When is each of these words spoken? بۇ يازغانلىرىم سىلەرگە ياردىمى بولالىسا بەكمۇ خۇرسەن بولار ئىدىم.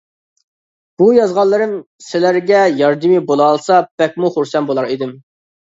بۇ 1.01 1.09
يازغانلىرىم 1.17 1.75
سىلەرگە 2.07 2.65
ياردىمى 2.81 3.21
بولالىسا 3.31 3.81
بەكمۇ 4.03 4.37
خۇرسەن 4.39 4.73
بولار 4.73 4.93
ئىدىم. 4.95 5.19